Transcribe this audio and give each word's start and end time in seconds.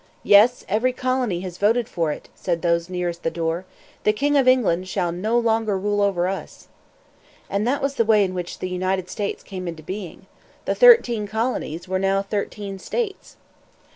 "Yes, 0.23 0.65
every 0.67 0.93
colony 0.93 1.41
has 1.41 1.59
voted 1.59 1.87
for 1.87 2.11
it," 2.11 2.27
said 2.33 2.63
those 2.63 2.89
nearest 2.89 3.21
the 3.21 3.29
door. 3.29 3.65
"The 4.03 4.11
King 4.13 4.35
of 4.35 4.47
England 4.47 4.87
shall 4.87 5.11
no 5.11 5.37
longer 5.37 5.77
rule 5.77 6.01
over 6.01 6.27
us." 6.27 6.69
And 7.51 7.67
that 7.67 7.83
was 7.83 7.93
the 7.93 8.03
way 8.03 8.23
in 8.23 8.33
which 8.33 8.57
the 8.57 8.67
United 8.69 9.11
States 9.11 9.43
came 9.43 9.67
into 9.67 9.83
being. 9.83 10.25
The 10.65 10.73
thirteen 10.73 11.27
colonies 11.27 11.87
were 11.87 11.99
now 11.99 12.23
thirteen 12.23 12.79
states. 12.79 13.37